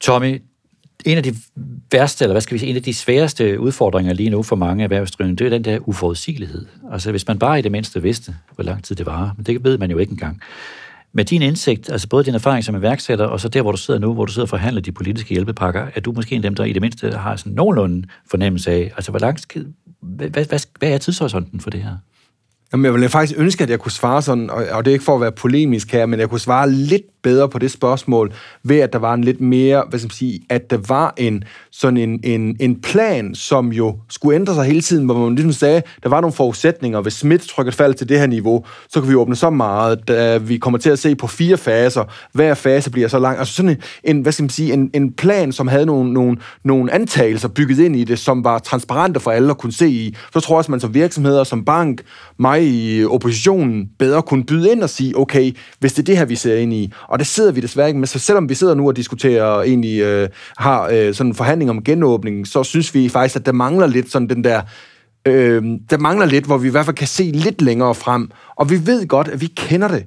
[0.00, 0.42] Tommy,
[1.04, 1.34] en af de
[1.92, 4.84] værste, eller hvad skal vi sige, en af de sværeste udfordringer lige nu for mange
[4.84, 6.66] erhvervsdrivende, det er den der uforudsigelighed.
[6.92, 9.64] Altså hvis man bare i det mindste vidste, hvor lang tid det var, men det
[9.64, 10.40] ved man jo ikke engang
[11.12, 14.00] med din indsigt, altså både din erfaring som iværksætter, og så der, hvor du sidder
[14.00, 16.54] nu, hvor du sidder og forhandler de politiske hjælpepakker, er du måske en af dem,
[16.54, 19.56] der i det mindste har sådan nogenlunde fornemmelse af, altså hvor langt,
[20.02, 21.96] hvad, hvad, hvad er tidshorisonten for det her?
[22.72, 25.04] Jamen, jeg ville faktisk ønske, at jeg kunne svare sådan, og, og det er ikke
[25.04, 28.78] for at være polemisk her, men jeg kunne svare lidt bedre på det spørgsmål, ved
[28.78, 31.96] at der var en lidt mere, hvad skal man sige, at der var en, sådan
[31.96, 35.82] en, en, en plan, som jo skulle ændre sig hele tiden, hvor man ligesom sagde,
[36.02, 39.36] der var nogle forudsætninger, hvis smittetrykket faldt til det her niveau, så kan vi åbne
[39.36, 43.18] så meget, da vi kommer til at se på fire faser, hver fase bliver så
[43.18, 46.12] lang, altså sådan en, en hvad skal man sige, en, en plan, som havde nogle,
[46.12, 49.88] nogle, nogle antagelser bygget ind i det, som var transparente for alle at kunne se
[49.88, 52.02] i, så tror jeg også, man som virksomheder, som bank,
[52.38, 56.24] mig i oppositionen, bedre kunne byde ind og sige, okay, hvis det er det her,
[56.24, 58.08] vi ser ind i, og det sidder vi desværre ikke med.
[58.08, 61.84] Så selvom vi sidder nu og diskuterer, egentlig øh, har øh, sådan en forhandling om
[61.84, 64.62] genåbning, så synes vi faktisk, at der mangler lidt sådan den der
[65.26, 68.30] øh, der mangler lidt, hvor vi i hvert fald kan se lidt længere frem.
[68.56, 70.04] Og vi ved godt, at vi kender det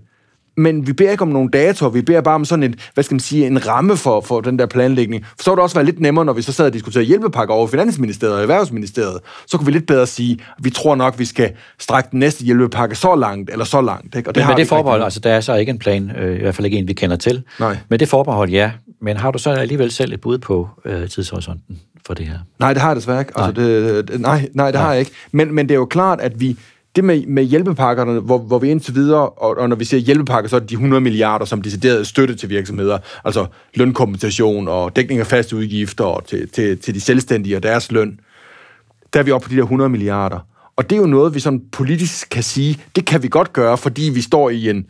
[0.58, 3.16] men vi beder ikke om nogle datoer, vi beder bare om sådan en, hvad skal
[3.16, 5.26] man sige, en ramme for, for den der planlægning.
[5.26, 7.54] For så ville det også være lidt nemmere, når vi så sad og diskuterede hjælpepakker
[7.54, 9.20] over Finansministeriet og Erhvervsministeriet.
[9.48, 12.46] Så kunne vi lidt bedre sige, at vi tror nok, vi skal strække den næste
[12.46, 14.16] hjælpepakke så langt, eller så langt.
[14.16, 14.30] Ikke?
[14.30, 16.36] Og det men har med det forbehold, altså der er så ikke en plan, øh,
[16.36, 17.44] i hvert fald ikke en, vi kender til.
[17.60, 17.78] Nej.
[17.90, 18.72] Men det forbehold, ja.
[19.02, 22.38] Men har du så alligevel selv et bud på øh, tidshorisonten for det her?
[22.60, 23.32] Nej, det har jeg desværre ikke.
[23.36, 25.12] Altså, det, det, nej, nej, det har jeg ikke.
[25.32, 26.58] Men, men det er jo klart, at vi,
[26.96, 30.50] det med, med hjælpepakkerne, hvor, hvor vi indtil videre, og, og når vi siger hjælpepakker,
[30.50, 35.20] så er det de 100 milliarder, som decideret støtte til virksomheder, altså lønkompensation og dækning
[35.20, 38.20] af faste udgifter og til, til, til de selvstændige og deres løn.
[39.14, 40.40] Der er vi oppe på de der 100 milliarder.
[40.76, 43.78] Og det er jo noget, vi sådan politisk kan sige, det kan vi godt gøre,
[43.78, 44.86] fordi vi står i en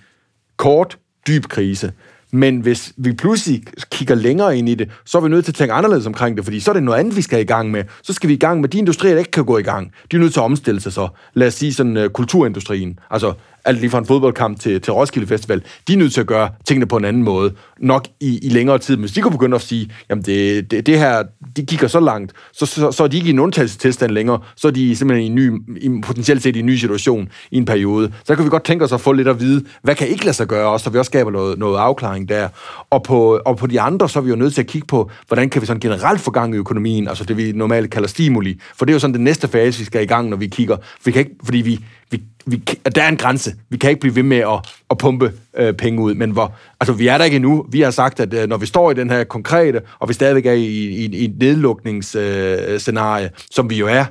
[0.57, 1.91] kort, dyb krise.
[2.32, 5.56] Men hvis vi pludselig kigger længere ind i det, så er vi nødt til at
[5.56, 7.84] tænke anderledes omkring det, fordi så er det noget andet, vi skal i gang med.
[8.04, 9.91] Så skal vi i gang med de industrier, der ikke kan gå i gang.
[10.12, 11.08] De er nødt til at omstille sig så.
[11.34, 13.34] Lad os sige sådan uh, kulturindustrien, altså
[13.65, 16.50] alt lige fra en fodboldkamp til, til Roskilde Festival, de er nødt til at gøre
[16.67, 18.95] tingene på en anden måde, nok i, i længere tid.
[18.95, 21.24] Men hvis de kunne begynde at sige, jamen det, det, det her,
[21.56, 24.67] de kigger så langt, så, så, så er de ikke i en undtagelsestilstand længere, så
[24.67, 27.65] er de simpelthen i en ny, i, potentielt set i en ny situation i en
[27.65, 28.12] periode.
[28.24, 30.36] Så kan vi godt tænke os at få lidt at vide, hvad kan ikke lade
[30.36, 32.50] sig gøre, også, så vi også skaber noget, noget afklaring der.
[32.89, 35.12] Og på, og på de andre, så er vi jo nødt til at kigge på,
[35.28, 38.60] hvordan kan vi sådan generelt få gang i økonomien, altså det vi normalt kalder stimuli.
[38.76, 40.78] For det er jo sådan den næste fase, vi skal i gang, når vi kigger.
[41.06, 41.80] Vi kan ikke, fordi vi,
[42.12, 42.58] vi, vi,
[42.95, 43.56] der er en grænse.
[43.69, 46.93] Vi kan ikke blive ved med at, at pumpe øh, penge ud, men hvor, altså,
[46.93, 47.65] vi er der ikke endnu.
[47.69, 50.45] Vi har sagt, at øh, når vi står i den her konkrete, og vi stadigvæk
[50.45, 54.06] er i, i, i et nedlukningsscenarie, øh, som vi jo er,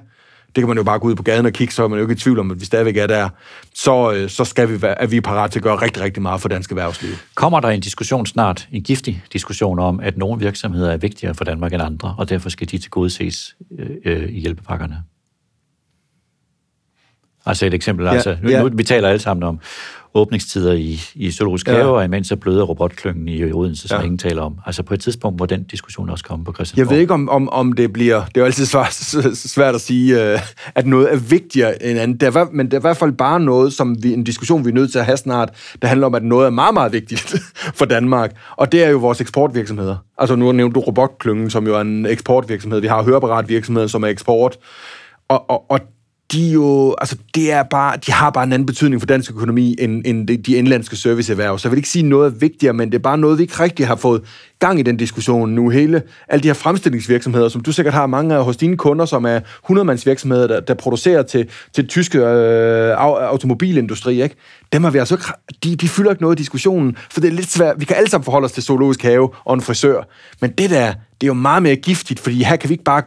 [0.55, 2.05] det kan man jo bare gå ud på gaden og kigge, så er man jo
[2.05, 3.29] ikke i tvivl om, at vi stadigvæk er der,
[3.75, 6.41] så, øh, så skal vi være, er vi parat til at gøre rigtig, rigtig meget
[6.41, 7.11] for dansk erhvervsliv.
[7.35, 11.45] Kommer der en diskussion snart, en giftig diskussion om, at nogle virksomheder er vigtigere for
[11.45, 15.03] Danmark end andre, og derfor skal de tilgodeses øh, øh, i hjælpepakkerne?
[17.47, 18.63] Altså et eksempel, ja, altså, nu, ja.
[18.63, 19.59] nu, vi taler alle sammen om
[20.15, 21.87] åbningstider i, i Zoologisk Have, Ja.
[21.87, 24.05] og imens så bløder robotklyngen i Odense, som Ja.
[24.05, 24.55] ingen taler om.
[24.67, 26.87] Altså på et tidspunkt må den diskussion også komme på Christiansborg.
[26.91, 28.25] Jeg ved ikke, om, om, om det bliver...
[28.25, 28.93] Det er jo altid svært,
[29.57, 30.39] svært at sige, øh,
[30.75, 32.21] at noget er vigtigere end andet.
[32.21, 34.71] Det er, men det er i hvert fald bare noget, som vi, en diskussion, vi
[34.71, 35.51] er nødt til at have snart,
[35.83, 37.35] der handler om, at noget er meget, meget vigtigt
[37.79, 38.37] for Danmark.
[38.57, 39.97] Og det er jo vores eksportvirksomheder.
[40.19, 42.81] Altså nu nævnte du Robotklyngen, som jo er en eksportvirksomhed.
[42.81, 44.57] Vi har høreapparatvirksomheder, som er eksport.
[45.29, 45.81] Og, og, og
[46.33, 49.77] de jo, altså det er bare, de har bare en anden betydning for dansk økonomi
[49.79, 51.59] end, end de, de indlandske serviceerhverv.
[51.59, 53.61] Så jeg vil ikke sige noget er vigtigere, men det er bare noget, vi ikke
[53.61, 54.23] rigtig har fået
[54.59, 55.69] gang i den diskussion nu.
[55.69, 59.25] Hele, alle de her fremstillingsvirksomheder, som du sikkert har mange af hos dine kunder, som
[59.25, 64.35] er 100-mandsvirksomheder, der, der producerer til, til tyske øh, automobilindustri, ikke?
[64.73, 65.25] Dem har vi altså ikke,
[65.65, 67.75] de, de fylder ikke noget i diskussionen, for det er lidt svært.
[67.79, 70.03] Vi kan alle sammen forholde os til zoologisk have og en frisør,
[70.41, 70.87] men det der,
[71.21, 73.03] det er jo meget mere giftigt, fordi her kan vi ikke bare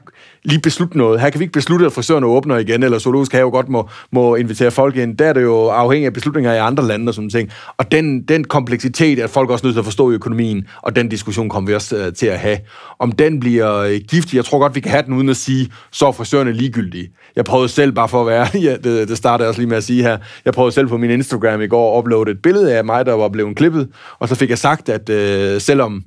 [0.46, 1.22] lige beslutte noget.
[1.22, 4.36] Her kan vi ikke beslutte, at frisørerne åbner igen, eller zoologisk have godt må, må
[4.36, 5.18] invitere folk ind.
[5.18, 7.50] Der er det jo afhængigt af beslutninger i andre lande og sådan ting.
[7.78, 11.10] Og den, den kompleksitet at folk også nødt til at forstå i økonomien, og den
[11.10, 12.58] diskussion kommer vi også øh, til at have.
[13.00, 15.72] Om den bliver øh, giftig, jeg tror godt, vi kan have den uden at sige,
[15.92, 17.10] så er frisørerne ligegyldige.
[17.36, 19.78] Jeg prøvede selv, bare for at være, ja, det, det startede jeg også lige med
[19.78, 22.78] at sige her, jeg prøvede selv på min Instagram i går at uploade et billede
[22.78, 26.04] af mig, der var blevet klippet, og så fik jeg sagt, at øh, selvom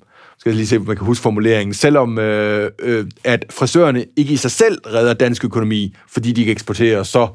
[0.46, 4.32] skal jeg lige se, om man kan huske formuleringen, selvom øh, øh, at frisørerne ikke
[4.32, 7.28] i sig selv redder dansk økonomi, fordi de ikke eksporterer, så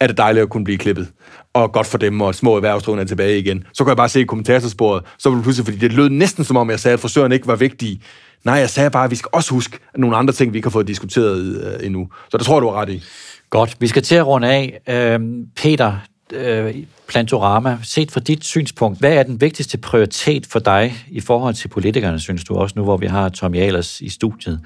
[0.00, 1.08] er det dejligt at kunne blive klippet.
[1.54, 3.64] Og godt for dem, og små erhvervsdrivende er tilbage igen.
[3.72, 6.56] Så kan jeg bare se i kommentatorsporet, så vil pludselig, fordi det lød næsten som
[6.56, 8.00] om, jeg sagde, at frisøren ikke var vigtige.
[8.44, 10.70] Nej, jeg sagde bare, at vi skal også huske nogle andre ting, vi ikke har
[10.70, 12.08] fået diskuteret øh, endnu.
[12.30, 13.02] Så det tror jeg, du er ret i.
[13.50, 14.80] Godt, vi skal til at runde af.
[14.88, 15.96] Øhm, Peter,
[16.32, 16.74] øh,
[17.08, 21.68] Plantorama, set fra dit synspunkt, hvad er den vigtigste prioritet for dig i forhold til
[21.68, 24.60] politikerne, synes du også nu, hvor vi har Tom Jalers i studiet?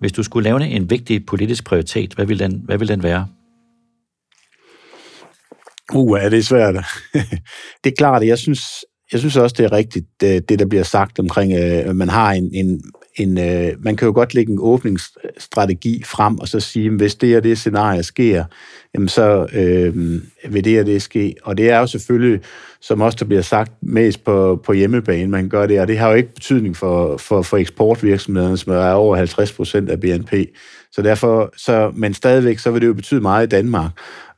[0.00, 3.26] Hvis du skulle lave en vigtig politisk prioritet, hvad vil den, hvad vil den være?
[5.94, 6.74] Uh, er det er svært.
[7.84, 10.82] det er klart, at jeg synes, jeg synes også, det er rigtigt, det, der bliver
[10.82, 12.82] sagt omkring, øh, at man har en, en,
[13.16, 17.36] en øh, man kan jo godt lægge en åbningsstrategi frem, og så sige, hvis det
[17.36, 18.44] og det scenarie sker,
[18.94, 21.34] jamen så øh, vil det og det ske.
[21.42, 22.40] Og det er jo selvfølgelig,
[22.80, 26.08] som også der bliver sagt, mest på, på hjemmebane, man gør det, og det har
[26.08, 30.32] jo ikke betydning for, for, for eksportvirksomhederne, som er over 50 procent af BNP.
[30.92, 33.90] Så derfor, så, men stadigvæk, så vil det jo betyde meget i Danmark,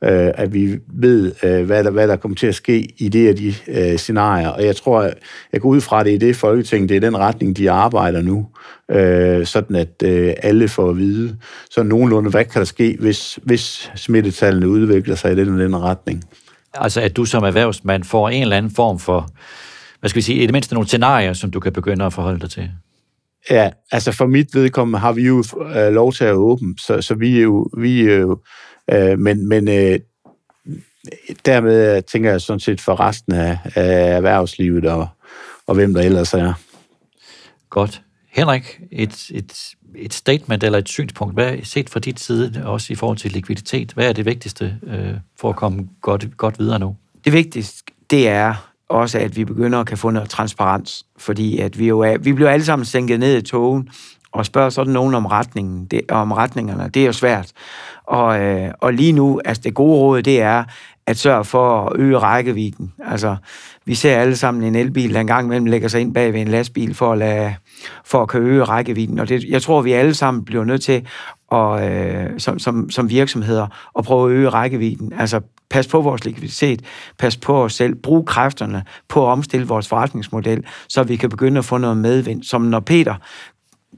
[0.03, 3.27] øh, at vi ved, øh, hvad, der, hvad der kommer til at ske i det
[3.27, 4.49] af de øh, scenarier.
[4.49, 5.09] Og jeg tror,
[5.53, 8.47] jeg går ud fra det i det Folketing, det er den retning, de arbejder nu,
[8.91, 11.37] øh, sådan at øh, alle får at vide,
[11.71, 16.23] så nogenlunde, hvad kan der ske, hvis, hvis smittetallene udvikler sig i den den retning.
[16.73, 19.29] Altså, at du som erhvervsmand får en eller anden form for,
[19.99, 22.39] hvad skal vi sige, i det mindste nogle scenarier, som du kan begynde at forholde
[22.39, 22.71] dig til.
[23.49, 25.43] Ja, altså for mit vedkommende har vi jo
[25.75, 28.39] øh, lov til at åbne, så, så vi er jo, vi er jo
[28.91, 29.99] øh, men, men øh,
[31.45, 35.07] dermed tænker jeg sådan set for resten af, af erhvervslivet og,
[35.67, 36.53] og hvem der ellers er.
[37.69, 38.01] Godt.
[38.39, 42.95] Henrik, et, et, et statement eller et synspunkt, hvad set fra dit side, også i
[42.95, 46.95] forhold til likviditet, hvad er det vigtigste øh, for at komme godt, godt videre nu?
[47.25, 51.79] Det vigtigste, det er også, at vi begynder at kan få noget transparens, fordi at
[51.79, 53.89] vi jo er, vi bliver alle sammen sænket ned i togen,
[54.31, 56.89] og spørger sådan nogen om retningen, det, om retningerne.
[56.93, 57.51] Det er jo svært.
[58.03, 60.63] Og, øh, og lige nu, altså det gode råd, det er
[61.09, 62.93] at sørge for at øge rækkevidden.
[63.05, 63.35] Altså,
[63.85, 66.47] vi ser alle sammen en elbil, der engang imellem lægger sig ind bag ved en
[66.47, 67.55] lastbil for at, lade,
[68.05, 69.19] for at kunne øge rækkevidden.
[69.19, 71.07] Og det, jeg tror, vi alle sammen bliver nødt til
[71.51, 73.67] at, øh, som, som, som virksomheder
[73.97, 75.13] at prøve at øge rækkevidden.
[75.19, 76.81] Altså, pas på vores likviditet,
[77.17, 81.57] pas på os selv, brug kræfterne på at omstille vores forretningsmodel, så vi kan begynde
[81.57, 82.43] at få noget medvind.
[82.43, 83.15] Som når Peter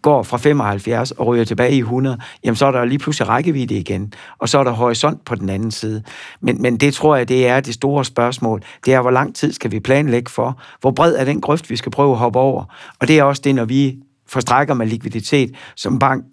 [0.02, 3.76] går fra 75 og ryger tilbage i 100, jamen så er der lige pludselig rækkevidde
[3.76, 6.04] igen, og så er der horisont på den anden side.
[6.42, 8.62] Men, men det tror jeg, det er det store spørgsmål.
[8.86, 10.62] Det er, hvor lang tid skal vi planlægge for?
[10.82, 12.64] Hvor bred er den grøft, vi skal prøve at hoppe over?
[13.00, 16.26] Og det er også det, når vi forstrækker med likviditet som bank,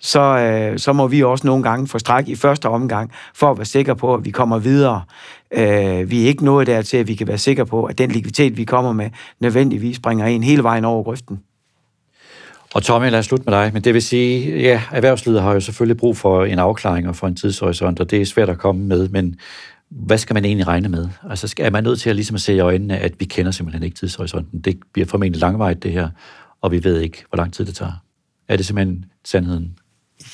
[0.00, 3.64] så, øh, så må vi også nogle gange forstrække i første omgang, for at være
[3.64, 5.02] sikre på, at vi kommer videre.
[5.50, 8.56] Øh, vi er ikke nået dertil, at vi kan være sikre på, at den likviditet,
[8.56, 11.40] vi kommer med, nødvendigvis bringer en hele vejen over grøften.
[12.76, 13.70] Og Tommy, lad os slutte med dig.
[13.72, 17.26] Men det vil sige, ja, erhvervslivet har jo selvfølgelig brug for en afklaring og for
[17.26, 19.36] en tidshorisont, og det er svært at komme med, men
[19.90, 21.08] hvad skal man egentlig regne med?
[21.30, 23.82] Altså, er man nødt til at, ligesom at se i øjnene, at vi kender simpelthen
[23.82, 24.60] ikke tidshorisonten.
[24.60, 26.08] Det bliver formentlig langvejt, det her,
[26.60, 28.02] og vi ved ikke, hvor lang tid det tager.
[28.48, 29.78] Er det simpelthen sandheden?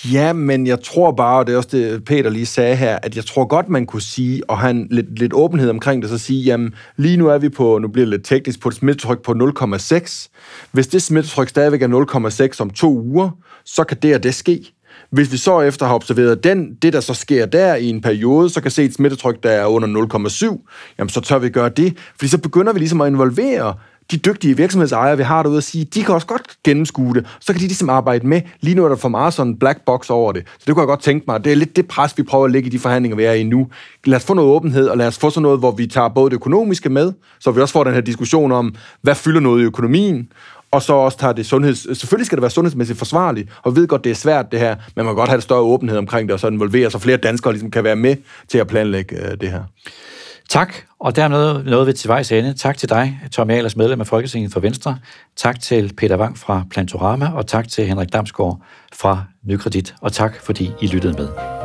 [0.05, 3.17] Ja, men jeg tror bare, og det er også det, Peter lige sagde her, at
[3.17, 6.43] jeg tror godt, man kunne sige, og have lidt, lidt åbenhed omkring det, så sige,
[6.43, 9.33] jamen, lige nu er vi på, nu bliver det lidt teknisk, på et smittetryk på
[9.33, 10.29] 0,6.
[10.73, 13.31] Hvis det smittetryk stadigvæk er 0,6 om to uger,
[13.65, 14.73] så kan det og det ske.
[15.11, 18.51] Hvis vi så efter har observeret den, det, der så sker der i en periode,
[18.51, 21.97] så kan se et smittetryk, der er under 0,7, jamen så tør vi gøre det.
[22.17, 23.75] Fordi så begynder vi ligesom at involvere
[24.12, 27.27] de dygtige virksomhedsejere, vi har derude, at sige, de kan også godt gennemskue det.
[27.40, 28.40] Så kan de ligesom arbejde med.
[28.61, 30.42] Lige nu er der for meget sådan en black box over det.
[30.59, 31.44] Så det kunne jeg godt tænke mig.
[31.44, 33.42] Det er lidt det pres, vi prøver at lægge i de forhandlinger, vi er i
[33.42, 33.68] nu.
[34.05, 36.31] Lad os få noget åbenhed, og lad os få sådan noget, hvor vi tager både
[36.31, 39.64] det økonomiske med, så vi også får den her diskussion om, hvad fylder noget i
[39.64, 40.29] økonomien,
[40.70, 41.98] og så også tager det sundheds...
[41.98, 44.75] Selvfølgelig skal det være sundhedsmæssigt forsvarligt, og vi ved godt, det er svært det her,
[44.77, 47.16] men man kan godt have et større åbenhed omkring det, og så involvere, så flere
[47.16, 48.16] danskere ligesom kan være med
[48.48, 49.62] til at planlægge øh, det her.
[50.53, 52.55] Tak, og dermed nåede vi til vejs ende.
[52.55, 54.99] Tak til dig, Tom Ahlers, medlem af Folketinget for Venstre.
[55.37, 58.62] Tak til Peter Wang fra Plantorama, og tak til Henrik Damsgaard
[58.93, 61.62] fra Nykredit, og tak fordi I lyttede med.